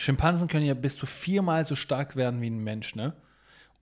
[0.00, 3.14] Schimpansen können ja bis zu viermal so stark werden wie ein Mensch, ne?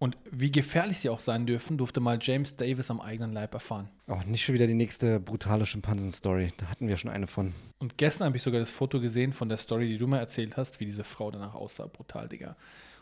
[0.01, 3.89] Und wie gefährlich sie auch sein dürfen, durfte mal James Davis am eigenen Leib erfahren.
[4.07, 6.53] Auch nicht schon wieder die nächste brutale Schimpansen-Story.
[6.57, 7.53] Da hatten wir schon eine von.
[7.81, 10.57] Und gestern habe ich sogar das Foto gesehen von der Story, die du mir erzählt
[10.57, 11.87] hast, wie diese Frau danach aussah.
[11.87, 12.57] Brutal, Digga.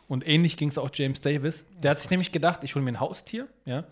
[0.08, 1.66] Und ähnlich ging es auch James Davis.
[1.82, 3.84] Der hat sich nämlich gedacht, ich hole mir ein Haustier, ja.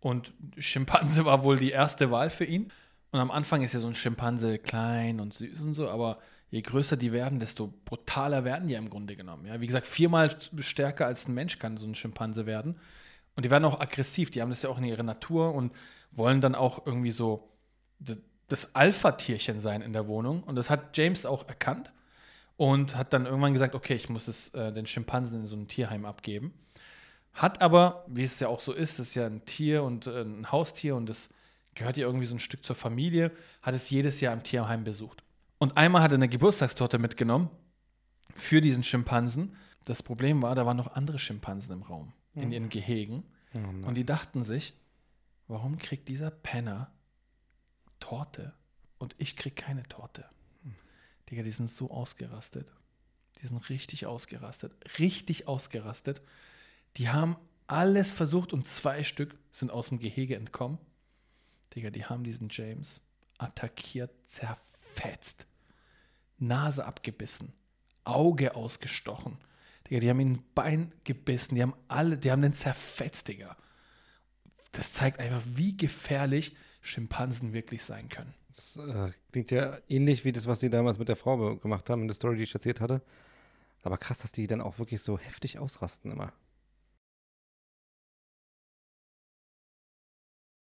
[0.00, 2.70] Und Schimpanse war wohl die erste Wahl für ihn.
[3.10, 6.18] Und am Anfang ist ja so ein Schimpanse klein und süß und so, aber
[6.50, 9.46] je größer die werden, desto brutaler werden die im Grunde genommen.
[9.46, 9.60] Ja?
[9.60, 12.76] Wie gesagt, viermal stärker als ein Mensch kann so ein Schimpanse werden.
[13.36, 15.72] Und die werden auch aggressiv, die haben das ja auch in ihrer Natur und
[16.10, 17.48] wollen dann auch irgendwie so
[18.48, 20.42] das Alpha-Tierchen sein in der Wohnung.
[20.42, 21.92] Und das hat James auch erkannt
[22.56, 25.68] und hat dann irgendwann gesagt, okay, ich muss es äh, den Schimpansen in so ein
[25.68, 26.52] Tierheim abgeben.
[27.32, 30.50] Hat aber, wie es ja auch so ist, ist ja ein Tier und äh, ein
[30.50, 31.30] Haustier und das
[31.74, 33.30] gehört ja irgendwie so ein Stück zur Familie,
[33.62, 35.22] hat es jedes Jahr im Tierheim besucht.
[35.60, 37.50] Und einmal hat er eine Geburtstagstorte mitgenommen
[38.34, 39.54] für diesen Schimpansen.
[39.84, 42.52] Das Problem war, da waren noch andere Schimpansen im Raum, in hm.
[42.52, 43.24] ihren Gehegen.
[43.54, 44.72] Oh und die dachten sich,
[45.48, 46.90] warum kriegt dieser Penner
[47.98, 48.54] Torte
[48.98, 50.24] und ich krieg keine Torte?
[50.62, 50.74] Hm.
[51.28, 52.72] Digga, die sind so ausgerastet.
[53.42, 54.72] Die sind richtig ausgerastet.
[54.98, 56.22] Richtig ausgerastet.
[56.96, 60.78] Die haben alles versucht und zwei Stück sind aus dem Gehege entkommen.
[61.74, 63.02] Digga, die haben diesen James
[63.36, 65.46] attackiert, zerfetzt.
[66.40, 67.52] Nase abgebissen,
[68.04, 69.38] Auge ausgestochen.
[69.88, 73.56] Digga, die haben ihn Bein gebissen, die haben alle, die haben den zerfetzt, Digga.
[74.72, 78.34] Das zeigt einfach, wie gefährlich Schimpansen wirklich sein können.
[78.48, 82.02] Das äh, klingt ja ähnlich wie das, was sie damals mit der Frau gemacht haben
[82.02, 83.02] in der Story, die ich erzählt hatte.
[83.82, 86.32] Aber krass, dass die dann auch wirklich so heftig ausrasten immer.